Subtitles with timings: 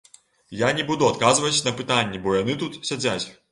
[0.61, 3.25] Я не буду адказваць на пытанні, бо яны тут сядзяць.